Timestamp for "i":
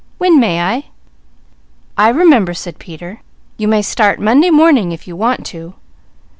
0.61-0.85, 1.95-2.09